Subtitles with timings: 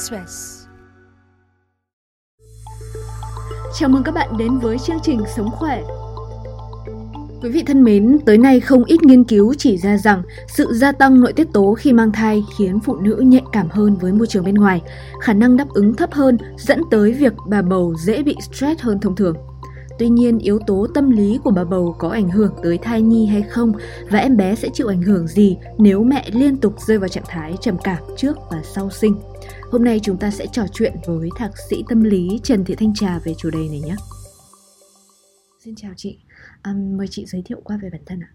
[0.00, 0.66] Express.
[3.78, 5.82] Chào mừng các bạn đến với chương trình Sống khỏe.
[7.42, 10.92] Quý vị thân mến, tới nay không ít nghiên cứu chỉ ra rằng sự gia
[10.92, 14.26] tăng nội tiết tố khi mang thai khiến phụ nữ nhạy cảm hơn với môi
[14.26, 14.82] trường bên ngoài,
[15.20, 19.00] khả năng đáp ứng thấp hơn dẫn tới việc bà bầu dễ bị stress hơn
[19.00, 19.36] thông thường.
[20.00, 23.26] Tuy nhiên, yếu tố tâm lý của bà bầu có ảnh hưởng tới thai nhi
[23.26, 23.72] hay không
[24.10, 27.24] và em bé sẽ chịu ảnh hưởng gì nếu mẹ liên tục rơi vào trạng
[27.28, 29.14] thái trầm cảm trước và sau sinh.
[29.72, 32.94] Hôm nay chúng ta sẽ trò chuyện với thạc sĩ tâm lý Trần Thị Thanh
[32.94, 33.94] Trà về chủ đề này nhé.
[35.58, 36.18] Xin chào chị,
[36.62, 38.30] à, mời chị giới thiệu qua về bản thân ạ.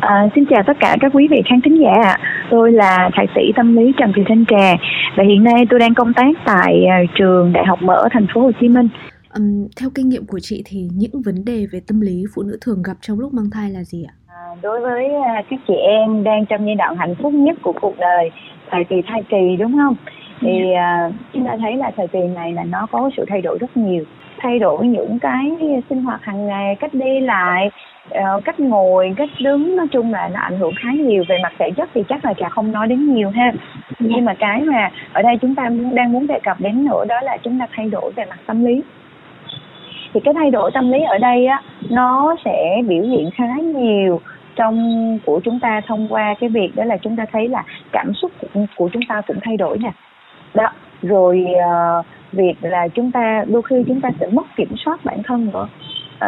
[0.00, 2.16] À, xin chào tất cả các quý vị khán thính giả ạ.
[2.50, 4.74] Tôi là thạc sĩ tâm lý Trần Thị Thanh Trà
[5.16, 8.40] và hiện nay tôi đang công tác tại à, trường Đại học Mở thành phố
[8.40, 8.88] Hồ Chí Minh.
[9.36, 12.58] Um, theo kinh nghiệm của chị thì những vấn đề về tâm lý phụ nữ
[12.60, 14.14] thường gặp trong lúc mang thai là gì ạ?
[14.26, 17.72] À, đối với uh, các chị em đang trong giai đoạn hạnh phúc nhất của
[17.80, 18.30] cuộc đời,
[18.70, 19.96] thời kỳ thai kỳ đúng không?
[20.40, 23.58] Thì uh, chúng ta thấy là thời kỳ này là nó có sự thay đổi
[23.60, 24.04] rất nhiều
[24.40, 25.56] thay đổi những cái
[25.88, 27.70] sinh hoạt hàng ngày cách đi lại
[28.10, 31.52] uh, cách ngồi cách đứng nói chung là nó ảnh hưởng khá nhiều về mặt
[31.58, 33.52] thể chất thì chắc là trà không nói đến nhiều ha
[33.98, 37.20] nhưng mà cái mà ở đây chúng ta đang muốn đề cập đến nữa đó
[37.22, 38.82] là chúng ta thay đổi về mặt tâm lý
[40.18, 44.20] thì cái thay đổi tâm lý ở đây á nó sẽ biểu hiện khá nhiều
[44.56, 44.78] trong
[45.24, 48.30] của chúng ta thông qua cái việc đó là chúng ta thấy là cảm xúc
[48.40, 49.90] của, của chúng ta cũng thay đổi nè.
[50.54, 50.68] Đó
[51.02, 55.22] rồi uh, việc là chúng ta đôi khi chúng ta sẽ mất kiểm soát bản
[55.22, 55.68] thân nữa.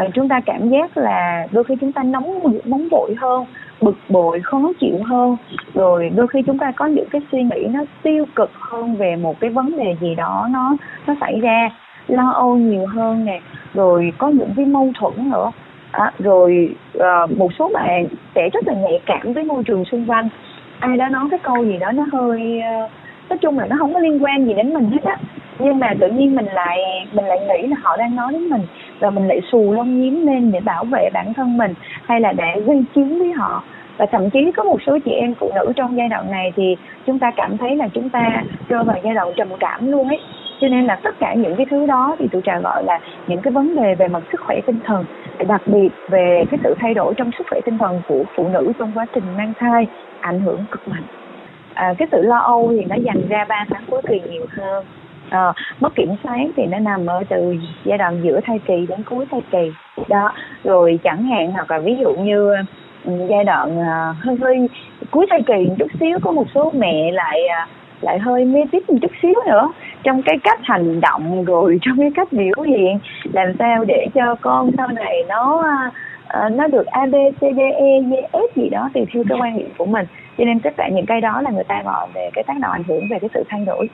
[0.05, 3.45] Uh, chúng ta cảm giác là đôi khi chúng ta nóng nóng vội hơn
[3.81, 5.37] bực bội khó chịu hơn.
[5.75, 9.17] Rồi đôi khi chúng ta có những cái suy nghĩ nó tiêu cực hơn về
[9.17, 11.71] một cái vấn đề gì đó nó nó xảy ra
[12.09, 13.41] lo âu nhiều hơn nè
[13.75, 15.51] rồi có những cái mâu thuẫn nữa.
[15.91, 20.07] À, rồi uh, một số bạn sẽ rất là nhạy cảm với môi trường xung
[20.11, 20.29] quanh.
[20.79, 22.91] Ai đó nói cái câu gì đó nó hơi uh,
[23.31, 25.17] nói chung là nó không có liên quan gì đến mình hết á.
[25.59, 26.79] Nhưng mà tự nhiên mình lại
[27.13, 28.63] mình lại nghĩ là họ đang nói đến mình
[29.01, 31.75] và mình lại xù lông nhím lên để bảo vệ bản thân mình
[32.05, 33.63] hay là để gây chiến với họ.
[33.97, 36.77] Và thậm chí có một số chị em phụ nữ trong giai đoạn này thì
[37.07, 40.21] chúng ta cảm thấy là chúng ta rơi vào giai đoạn trầm cảm luôn ấy
[40.61, 43.41] cho nên là tất cả những cái thứ đó thì tụi trà gọi là những
[43.43, 45.05] cái vấn đề về mặt sức khỏe tinh thần
[45.49, 48.73] đặc biệt về cái sự thay đổi trong sức khỏe tinh thần của phụ nữ
[48.79, 49.87] trong quá trình mang thai
[50.21, 51.05] ảnh hưởng cực mạnh.
[51.75, 54.85] À, cái sự lo âu thì nó dành ra ba tháng cuối kỳ nhiều hơn.
[55.31, 59.03] À, mất kiểm soát thì nó nằm ở từ giai đoạn giữa thai kỳ đến
[59.03, 59.73] cuối thai kỳ.
[60.09, 60.33] Đó
[60.65, 62.55] rồi chẳng hạn hoặc là ví dụ như
[63.05, 64.69] ừ, giai đoạn ờ, hơi hơi
[65.11, 68.91] cuối thai kỳ chút xíu có một số mẹ lại uh, lại hơi mê típ
[68.91, 69.73] một chút xíu nữa.
[70.03, 72.99] Trong cái cách hành động rồi trong cái cách biểu hiện
[73.33, 75.65] làm sao để cho con sau này nó
[76.47, 79.39] uh, nó được A B C D E G F gì đó tùy theo cái
[79.41, 80.07] quan niệm của mình.
[80.39, 82.73] Cho nên tất cả những cái đó là người ta gọi về cái tác động
[82.73, 83.89] ảnh hưởng về cái sự thay đổi.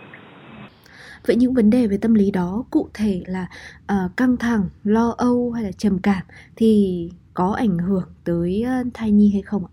[1.26, 3.46] Vậy những vấn đề về tâm lý đó cụ thể là
[3.82, 6.22] uh, căng thẳng, lo âu hay là trầm cảm
[6.56, 9.72] thì có ảnh hưởng tới uh, thai nhi hay không ạ?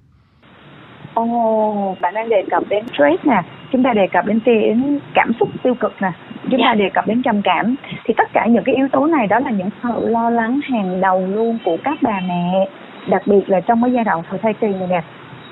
[1.14, 3.42] Ồ, oh, bạn đang đề cập đến stress nè,
[3.74, 6.12] chúng ta đề cập đến đến cảm xúc tiêu cực nè,
[6.52, 7.76] chúng ta đề cập đến trầm cảm.
[8.06, 11.02] Thì tất cả những cái yếu tố này đó là những sự lo lắng hàng
[11.02, 12.68] đầu luôn của các bà mẹ
[13.08, 15.02] đặc biệt là trong cái giai đoạn thời thai kỳ này nè.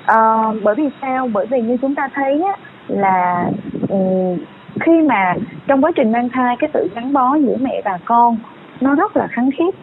[0.06, 0.16] À,
[0.62, 1.28] bởi vì sao?
[1.32, 2.52] Bởi vì như chúng ta thấy á,
[2.88, 3.46] là
[3.88, 4.38] um,
[4.80, 5.34] khi mà
[5.66, 8.36] trong quá trình mang thai cái sự gắn bó giữa mẹ và con
[8.80, 9.74] nó rất là khăng khít.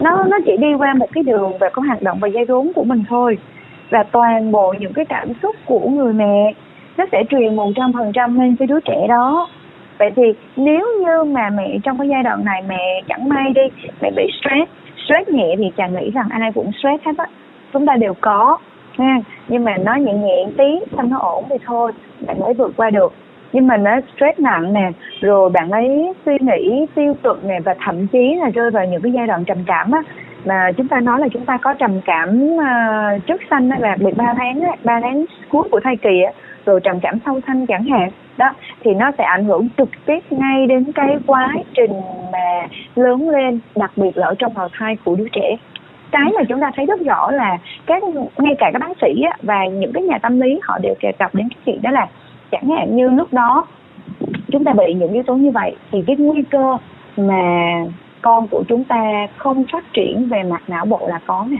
[0.00, 2.72] Nó nó chỉ đi qua một cái đường và có hoạt động và dây rốn
[2.74, 3.38] của mình thôi.
[3.90, 6.52] Và toàn bộ những cái cảm xúc của người mẹ
[6.96, 9.48] nó sẽ truyền một trăm phần trăm lên cái đứa trẻ đó.
[9.98, 10.22] Vậy thì
[10.56, 13.62] nếu như mà mẹ trong cái giai đoạn này mẹ chẳng may đi
[14.02, 14.70] mẹ bị stress
[15.04, 17.26] stress nhẹ thì chàng nghĩ rằng ai cũng stress hết á.
[17.72, 18.58] Chúng ta đều có
[18.98, 19.20] ha.
[19.48, 21.92] Nhưng mà nó nhẹ nhẹ tí xong nó ổn thì thôi
[22.26, 23.12] bạn mới vượt qua được.
[23.52, 24.90] Nhưng mà nó stress nặng nè
[25.20, 29.02] rồi bạn ấy suy nghĩ tiêu cực nè và thậm chí là rơi vào những
[29.02, 30.02] cái giai đoạn trầm cảm á.
[30.44, 33.96] Mà chúng ta nói là chúng ta có trầm cảm uh, trước sanh á là
[33.96, 36.32] được ba tháng á ba tháng cuối của thai kỳ á
[36.66, 38.10] rồi trầm cảm sâu sanh chẳng hạn.
[38.36, 38.50] Đó
[38.80, 41.92] thì nó sẽ ảnh hưởng trực tiếp ngay đến cái quá trình
[42.32, 45.56] mà lớn lên đặc biệt là ở trong bào thai của đứa trẻ.
[46.10, 48.02] Cái mà chúng ta thấy rất rõ là các
[48.38, 51.12] ngay cả các bác sĩ á, và những cái nhà tâm lý họ đều đề
[51.12, 52.06] cập đến cái chuyện đó là
[52.50, 53.66] chẳng hạn như lúc đó
[54.52, 56.76] chúng ta bị những yếu tố như vậy thì cái nguy cơ
[57.16, 57.72] mà
[58.22, 61.56] con của chúng ta không phát triển về mặt não bộ là có nè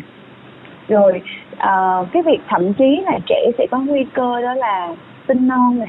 [0.88, 1.22] rồi
[1.52, 4.94] uh, cái việc thậm chí là trẻ sẽ có nguy cơ đó là
[5.28, 5.88] sinh non này.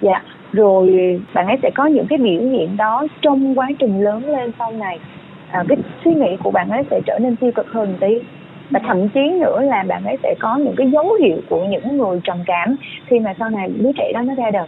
[0.00, 0.22] Dạ
[0.52, 4.52] rồi bạn ấy sẽ có những cái biểu hiện đó trong quá trình lớn lên
[4.58, 4.98] sau này.
[5.50, 8.18] À, cái suy nghĩ của bạn ấy sẽ trở nên tiêu cực hơn tí.
[8.70, 11.98] Và thậm chí nữa là bạn ấy sẽ có những cái dấu hiệu của những
[11.98, 12.76] người trầm cảm
[13.06, 14.66] khi mà sau này đứa trẻ đó nó ra đời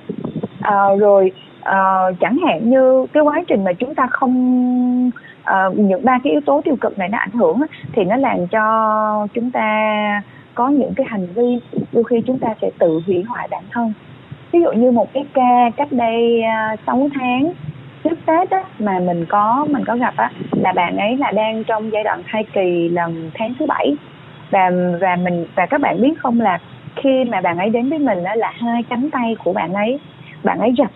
[0.62, 1.32] à, rồi
[1.62, 1.76] à,
[2.20, 5.10] chẳng hạn như cái quá trình mà chúng ta không
[5.44, 7.62] à, những ba cái yếu tố tiêu cực này nó ảnh hưởng
[7.92, 10.22] thì nó làm cho chúng ta
[10.54, 11.60] có những cái hành vi
[11.92, 13.92] đôi khi chúng ta sẽ tự hủy hoại bản thân.
[14.52, 16.42] Ví dụ như một cái ca cách đây
[16.74, 17.52] uh, 6 tháng
[18.04, 21.64] trước Tết á, mà mình có mình có gặp á là bạn ấy là đang
[21.64, 23.96] trong giai đoạn thai kỳ lần tháng thứ bảy.
[24.50, 24.70] Và
[25.00, 26.58] và mình và các bạn biết không là
[26.96, 29.98] khi mà bạn ấy đến với mình đó là hai cánh tay của bạn ấy
[30.44, 30.92] bạn ấy rạch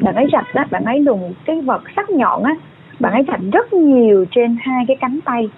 [0.00, 2.54] bạn ấy rạch đó bạn ấy dùng cái vật sắc nhọn á
[3.00, 5.48] bạn ấy rạch rất nhiều trên hai cái cánh tay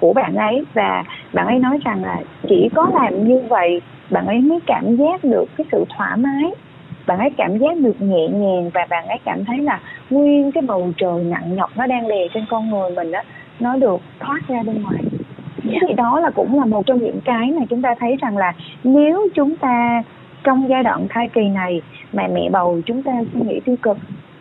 [0.00, 2.16] của bạn ấy và bạn ấy nói rằng là
[2.48, 3.80] chỉ có làm như vậy
[4.10, 6.50] bạn ấy mới cảm giác được cái sự thoải mái.
[7.06, 9.80] Bạn ấy cảm giác được nhẹ nhàng và bạn ấy cảm thấy là
[10.10, 13.20] nguyên cái bầu trời nặng nhọc nó đang đè trên con người mình đó
[13.60, 15.02] nó được thoát ra bên ngoài.
[15.62, 18.52] Thì đó là cũng là một trong những cái mà chúng ta thấy rằng là
[18.84, 20.02] nếu chúng ta
[20.44, 21.82] trong giai đoạn thai kỳ này
[22.12, 23.96] mà mẹ bầu chúng ta suy nghĩ tiêu cực.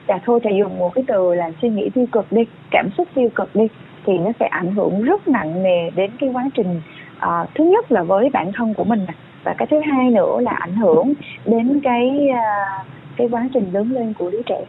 [0.07, 2.41] Dạ và thôi thầy dùng một cái từ là suy nghĩ tiêu cực đi
[2.71, 3.67] cảm xúc tiêu cực đi
[4.05, 6.81] thì nó sẽ ảnh hưởng rất nặng nề đến cái quá trình
[7.17, 9.05] uh, thứ nhất là với bản thân của mình
[9.43, 11.13] và cái thứ hai nữa là ảnh hưởng
[11.45, 12.87] đến cái uh,
[13.17, 14.65] cái quá trình lớn lên của đứa trẻ.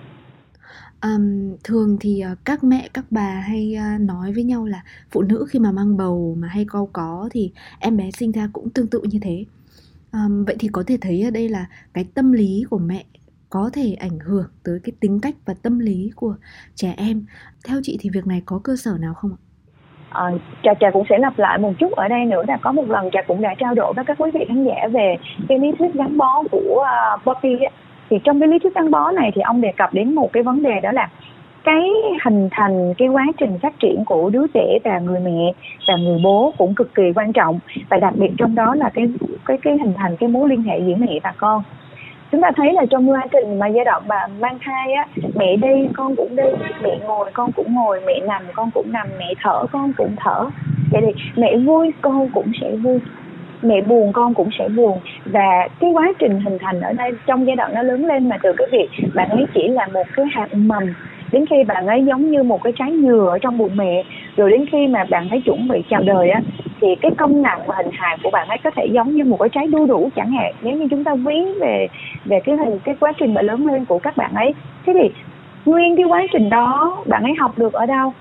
[1.02, 5.22] Um, thường thì uh, các mẹ các bà hay uh, nói với nhau là phụ
[5.22, 8.70] nữ khi mà mang bầu mà hay cau có thì em bé sinh ra cũng
[8.70, 9.44] tương tự như thế
[10.12, 13.04] um, vậy thì có thể thấy ở đây là cái tâm lý của mẹ
[13.50, 16.34] có thể ảnh hưởng tới cái tính cách và tâm lý của
[16.74, 17.24] trẻ em.
[17.68, 19.40] Theo chị thì việc này có cơ sở nào không ạ?
[20.10, 20.24] À,
[20.62, 23.10] trà trà cũng sẽ lặp lại một chút ở đây nữa là có một lần
[23.12, 25.16] trà cũng đã trao đổi với các quý vị khán giả về
[25.48, 27.66] cái lý thuyết gắn bó của ờ, uh, Bobby
[28.10, 30.42] thì trong cái lý thuyết gắn bó này thì ông đề cập đến một cái
[30.42, 31.10] vấn đề đó là
[31.64, 31.90] cái
[32.24, 35.52] hình thành, cái quá trình phát triển của đứa trẻ và người mẹ
[35.88, 37.58] và người bố cũng cực kỳ quan trọng.
[37.88, 39.08] Và đặc biệt trong đó là cái
[39.46, 41.62] cái cái hình thành cái mối liên hệ giữa mẹ và con.
[42.32, 45.56] Chúng ta thấy là trong quá trình mà giai đoạn bà mang thai á, mẹ
[45.56, 46.42] đi, con cũng đi,
[46.82, 50.46] mẹ ngồi, con cũng ngồi, mẹ nằm, con cũng nằm, mẹ thở, con cũng thở.
[50.92, 52.98] Vậy thì mẹ vui, con cũng sẽ vui.
[53.62, 54.98] Mẹ buồn, con cũng sẽ buồn.
[55.24, 58.38] Và cái quá trình hình thành ở đây, trong giai đoạn nó lớn lên mà
[58.42, 60.94] từ cái việc bạn ấy chỉ là một cái hạt mầm
[61.32, 64.04] đến khi bạn ấy giống như một cái trái dừa ở trong bụng mẹ
[64.36, 66.40] rồi đến khi mà bạn ấy chuẩn bị chào đời á
[66.80, 69.36] thì cái công nặng và hình hài của bạn ấy có thể giống như một
[69.36, 70.54] cái trái đu đủ chẳng hạn.
[70.62, 71.88] Nếu như chúng ta ví về
[72.24, 74.54] về cái hình cái quá trình mà lớn lên của các bạn ấy
[74.86, 75.10] thế thì
[75.64, 78.12] nguyên cái quá trình đó bạn ấy học được ở đâu?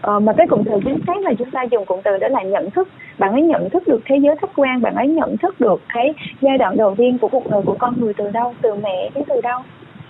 [0.00, 2.42] Ờ, mà cái cụm từ chính xác là chúng ta dùng cụm từ đó là
[2.42, 2.88] nhận thức.
[3.18, 6.14] Bạn ấy nhận thức được thế giới khách quan bạn ấy nhận thức được cái
[6.40, 8.54] giai đoạn đầu tiên của cuộc đời của con người từ đâu?
[8.62, 9.60] Từ mẹ đến từ đâu?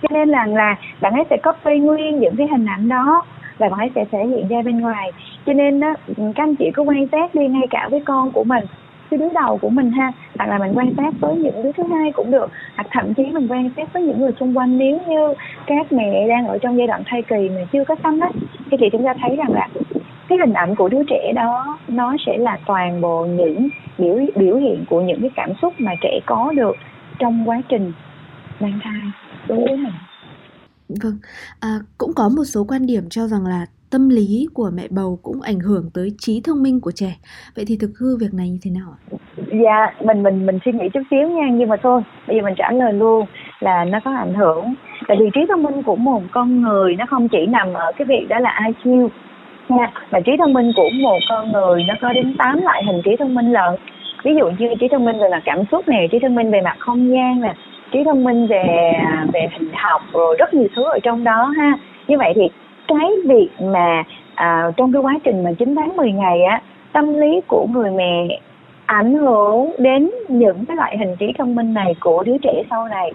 [0.01, 3.23] Cho nên là là bạn ấy sẽ copy nguyên những cái hình ảnh đó
[3.57, 5.11] và bạn ấy sẽ thể hiện ra bên ngoài.
[5.45, 8.43] Cho nên đó, các anh chị có quan sát đi, ngay cả với con của
[8.43, 8.65] mình,
[9.09, 11.83] cái đứa đầu của mình ha, hoặc là mình quan sát với những đứa thứ
[11.83, 12.51] hai cũng được.
[12.75, 15.33] Hoặc thậm chí mình quan sát với những người xung quanh, nếu như
[15.65, 18.29] các mẹ đang ở trong giai đoạn thai kỳ mà chưa có sanh đó
[18.71, 19.67] thì thì chúng ta thấy rằng là
[20.27, 24.57] cái hình ảnh của đứa trẻ đó, nó sẽ là toàn bộ những biểu biểu
[24.57, 26.77] hiện của những cái cảm xúc mà trẻ có được
[27.19, 27.91] trong quá trình
[28.59, 29.01] mang thai
[29.47, 29.93] với mình
[30.89, 31.17] vâng.
[31.59, 35.19] À, cũng có một số quan điểm cho rằng là tâm lý của mẹ bầu
[35.23, 37.15] cũng ảnh hưởng tới trí thông minh của trẻ.
[37.55, 38.99] Vậy thì thực hư việc này như thế nào ạ?
[39.63, 42.55] Dạ mình mình mình suy nghĩ chút xíu nha nhưng mà thôi bây giờ mình
[42.57, 43.25] trả lời luôn
[43.59, 44.73] là nó có ảnh hưởng.
[45.07, 48.05] Tại vì trí thông minh của một con người nó không chỉ nằm ở cái
[48.05, 49.09] việc đó là IQ
[49.69, 53.01] nha mà trí thông minh của một con người nó có đến 8 loại hình
[53.05, 53.75] trí thông minh lận.
[54.23, 56.61] Ví dụ như trí thông minh về mặt cảm xúc này trí thông minh về
[56.61, 57.53] mặt không gian nè
[57.95, 58.93] trí thông minh về
[59.33, 61.77] về hình học rồi rất nhiều thứ ở trong đó ha.
[62.07, 62.49] Như vậy thì
[62.87, 64.03] cái việc mà
[64.35, 66.61] à, trong cái quá trình mà 9 tháng 10 ngày á
[66.93, 68.39] tâm lý của người mẹ
[68.85, 72.87] ảnh hưởng đến những cái loại hình trí thông minh này của đứa trẻ sau
[72.87, 73.11] này.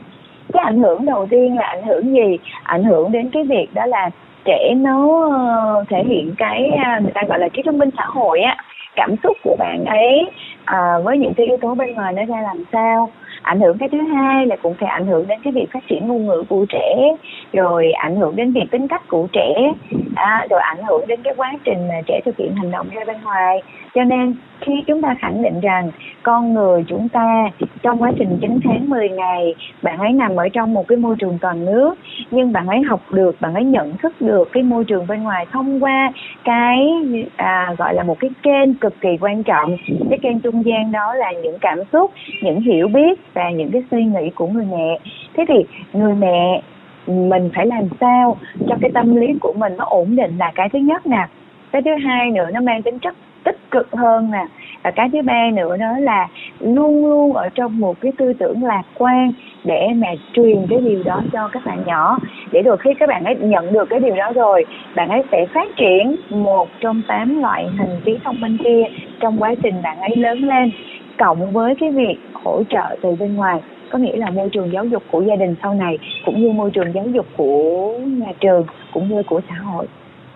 [0.53, 2.39] Cái ảnh hưởng đầu tiên là ảnh hưởng gì?
[2.63, 4.11] Ảnh hưởng đến cái việc đó là
[4.45, 8.05] trẻ nó ờ, thể hiện cái à, người ta gọi là trí thông minh xã
[8.07, 8.57] hội á.
[8.97, 10.31] Cảm xúc của bạn ấy
[10.65, 13.11] à, với những cái yếu tố bên ngoài nó ra làm sao?
[13.43, 16.09] Ảnh hưởng cái thứ hai là cũng sẽ ảnh hưởng đến cái việc phát triển
[16.09, 17.17] ngôn ngữ của trẻ,
[17.53, 19.73] rồi ảnh hưởng đến việc tính cách của trẻ
[20.15, 23.05] à, rồi ảnh hưởng đến cái quá trình mà trẻ thực hiện hành động ra
[23.07, 23.63] bên ngoài.
[23.95, 25.91] Cho nên khi chúng ta khẳng định rằng
[26.23, 27.49] con người chúng ta
[27.83, 31.17] trong quá trình 9 tháng 10 ngày bạn ấy nằm ở trong một cái môi
[31.19, 31.95] trường toàn nước
[32.31, 35.47] nhưng bạn ấy học được bạn ấy nhận thức được cái môi trường bên ngoài
[35.53, 36.13] thông qua
[36.45, 36.89] cái
[37.37, 39.77] à, gọi là một cái kênh cực kỳ quan trọng.
[40.11, 42.11] Cái kênh trung gian đó là những cảm xúc
[42.43, 44.99] những hiểu biết và những cái suy nghĩ của người mẹ.
[45.37, 46.63] Thế thì người mẹ
[47.07, 48.37] mình phải làm sao
[48.69, 51.27] cho cái tâm lý của mình nó ổn định là cái thứ nhất nè.
[51.73, 53.15] Cái thứ hai nữa, nó mang tính chất
[53.45, 54.47] tích cực hơn nè.
[54.83, 56.29] Và cái thứ ba nữa đó là
[56.61, 59.33] luôn luôn ở trong một cái tư tưởng lạc quan
[59.65, 62.19] để mà truyền cái điều đó cho các bạn nhỏ.
[62.53, 64.65] Để rồi khi các bạn ấy nhận được cái điều đó rồi,
[64.97, 68.83] bạn ấy sẽ phát triển một trong tám loại hình trí thông minh kia
[69.21, 70.71] trong quá trình bạn ấy lớn lên,
[71.19, 74.85] cộng với cái việc hỗ trợ từ bên ngoài có nghĩa là môi trường giáo
[74.85, 78.67] dục của gia đình sau này cũng như môi trường giáo dục của nhà trường
[78.93, 79.87] cũng như của xã hội.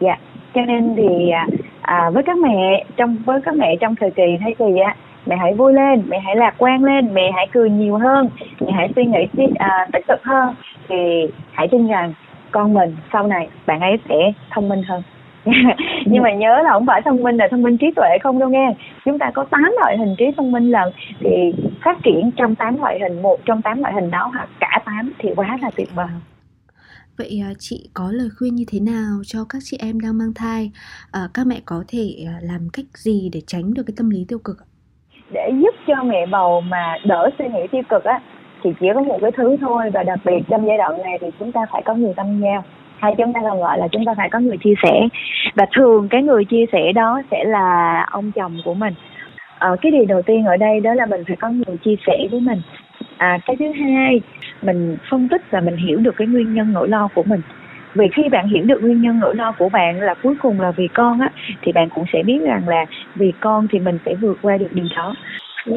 [0.00, 0.16] Dạ.
[0.54, 1.46] Cho nên thì à,
[1.82, 4.96] à với các mẹ trong với các mẹ trong thời kỳ thay kỳ á
[5.26, 8.28] mẹ hãy vui lên mẹ hãy lạc quan lên mẹ hãy cười nhiều hơn
[8.60, 10.54] mẹ hãy suy nghĩ à, tích cực hơn
[10.88, 10.96] thì
[11.52, 12.12] hãy tin rằng
[12.50, 15.02] con mình sau này bạn ấy sẽ thông minh hơn.
[16.06, 18.48] nhưng mà nhớ là không phải thông minh là thông minh trí tuệ không đâu
[18.48, 18.74] nghe
[19.04, 21.52] chúng ta có 8 loại hình trí thông minh lần thì
[21.84, 25.12] phát triển trong 8 loại hình một trong 8 loại hình đó hoặc cả 8
[25.18, 26.08] thì quá là tuyệt vời
[27.18, 30.34] Vậy à, chị có lời khuyên như thế nào cho các chị em đang mang
[30.34, 30.70] thai?
[31.12, 34.24] À, các mẹ có thể à, làm cách gì để tránh được cái tâm lý
[34.28, 34.56] tiêu cực?
[35.32, 38.20] Để giúp cho mẹ bầu mà đỡ suy nghĩ tiêu cực á
[38.62, 41.26] thì chỉ có một cái thứ thôi và đặc biệt trong giai đoạn này thì
[41.38, 42.64] chúng ta phải có người tâm giao
[43.04, 45.08] hay chúng ta còn gọi là chúng ta phải có người chia sẻ.
[45.54, 48.94] Và thường cái người chia sẻ đó sẽ là ông chồng của mình.
[49.58, 52.16] À, cái điều đầu tiên ở đây đó là mình phải có người chia sẻ
[52.30, 52.62] với mình.
[53.16, 54.20] À, cái thứ hai
[54.62, 57.40] mình phân tích và mình hiểu được cái nguyên nhân nỗi lo của mình.
[57.94, 60.70] Vì khi bạn hiểu được nguyên nhân nỗi lo của bạn là cuối cùng là
[60.70, 61.28] vì con á
[61.62, 62.84] thì bạn cũng sẽ biết rằng là
[63.14, 65.14] vì con thì mình sẽ vượt qua được điều đó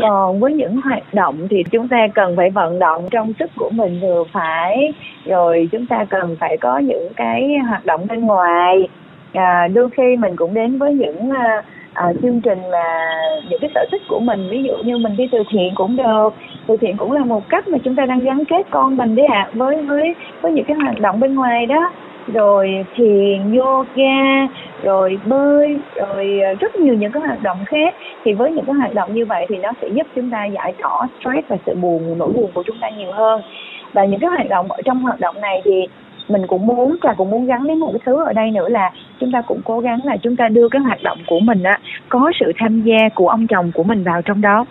[0.01, 3.70] còn với những hoạt động thì chúng ta cần phải vận động trong sức của
[3.70, 4.94] mình vừa phải
[5.25, 8.88] rồi chúng ta cần phải có những cái hoạt động bên ngoài.
[9.34, 11.63] À, đôi khi mình cũng đến với những à,
[11.94, 13.10] à, chương trình mà
[13.50, 16.29] những cái sở thích của mình ví dụ như mình đi từ thiện cũng được.
[16.67, 19.25] Từ thiện cũng là một cách mà chúng ta đang gắn kết con mình đấy
[19.25, 21.91] ạ à, với với với những cái hoạt động bên ngoài đó
[22.34, 24.48] rồi thiền yoga
[24.84, 27.96] rồi bơi rồi ờ, rất nhiều những cái hoạt động khác.
[28.24, 30.74] Thì với những cái hoạt động như vậy thì nó sẽ giúp chúng ta giải
[30.81, 33.41] tỏa stress và sự buồn nỗi buồn của chúng ta nhiều hơn.
[33.93, 35.88] Và những cái hoạt động ở trong hoạt động này thì
[36.29, 38.91] mình cũng muốn và cũng muốn gắn đến một cái thứ ở đây nữa là
[39.19, 41.79] chúng ta cũng cố gắng là chúng ta đưa cái hoạt động của mình á
[42.10, 44.65] có sự tham gia của ông chồng của mình vào trong đó.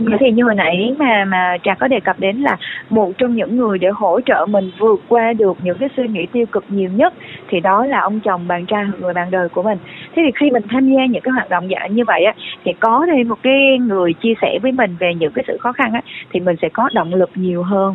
[0.00, 0.16] Dạ.
[0.20, 2.56] thì như hồi nãy mà mà trà có đề cập đến là
[2.90, 6.26] một trong những người để hỗ trợ mình vượt qua được những cái suy nghĩ
[6.32, 7.14] tiêu cực nhiều nhất,
[7.48, 9.78] thì đó là ông chồng bạn trai, người bạn đời của mình.
[10.16, 12.72] Thế thì khi mình tham gia những cái hoạt động dạng như vậy á, thì
[12.80, 15.92] có thêm một cái người chia sẻ với mình về những cái sự khó khăn
[15.92, 17.94] á, thì mình sẽ có động lực nhiều hơn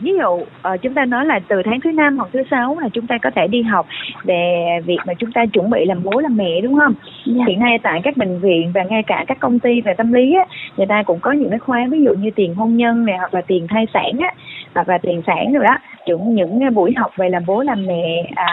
[0.00, 2.88] ví dụ uh, chúng ta nói là từ tháng thứ năm hoặc thứ sáu là
[2.88, 3.86] chúng ta có thể đi học
[4.24, 7.36] về việc mà chúng ta chuẩn bị làm bố làm mẹ đúng không yeah.
[7.38, 7.44] Dạ.
[7.48, 10.34] hiện nay tại các bệnh viện và ngay cả các công ty về tâm lý
[10.34, 10.44] á
[10.76, 13.34] người ta cũng có những cái khóa ví dụ như tiền hôn nhân này hoặc
[13.34, 14.34] là tiền thai sản á
[14.74, 18.32] hoặc là tiền sản rồi đó chuẩn những buổi học về làm bố làm mẹ
[18.34, 18.46] à,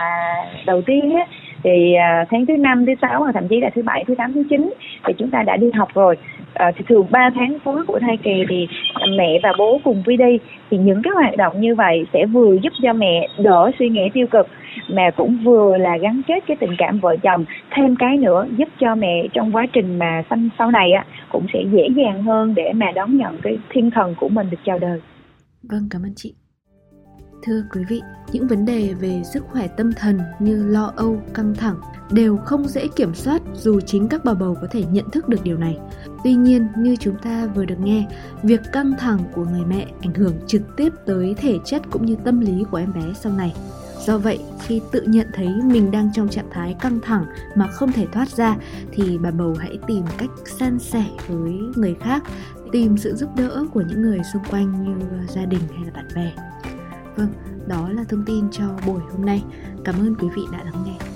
[0.66, 1.26] đầu tiên á
[1.64, 4.34] thì à, tháng thứ năm thứ sáu hoặc thậm chí là thứ bảy thứ tám
[4.34, 4.74] thứ chín
[5.08, 6.18] thì chúng ta đã đi học rồi.
[6.54, 8.68] À, thì thường 3 tháng cuối của thai kỳ thì
[9.18, 10.40] mẹ và bố cùng đi đi.
[10.72, 14.10] Thì những cái hoạt động như vậy sẽ vừa giúp cho mẹ đỡ suy nghĩ
[14.14, 14.48] tiêu cực
[14.90, 17.46] mà cũng vừa là gắn kết cái tình cảm vợ chồng.
[17.72, 21.46] Thêm cái nữa giúp cho mẹ trong quá trình mà sanh sau này á cũng
[21.54, 24.80] sẽ dễ dàng hơn để mà đón nhận cái thiên thần của mình được chào
[24.80, 25.02] đời.
[25.64, 26.34] Vâng cảm ơn chị.
[27.46, 31.56] Thưa quý vị, những vấn đề về sức khỏe tâm thần như lo âu, căng
[31.56, 31.76] thẳng
[32.12, 35.44] đều không dễ kiểm soát dù chính các bà bầu có thể nhận thức được
[35.44, 35.78] điều này.
[36.24, 38.08] Tuy nhiên, như chúng ta vừa được nghe,
[38.44, 42.16] việc căng thẳng của người mẹ ảnh hưởng trực tiếp tới thể chất cũng như
[42.24, 43.56] tâm lý của em bé sau này.
[44.06, 47.92] Do vậy, khi tự nhận thấy mình đang trong trạng thái căng thẳng mà không
[47.92, 48.58] thể thoát ra
[48.92, 52.24] thì bà bầu hãy tìm cách san sẻ với người khác,
[52.72, 56.06] tìm sự giúp đỡ của những người xung quanh như gia đình hay là bạn
[56.16, 56.32] bè.
[57.16, 57.34] Vâng,
[57.68, 59.44] đó là thông tin cho buổi hôm nay.
[59.86, 61.13] Cảm ơn quý vị đã lắng nghe.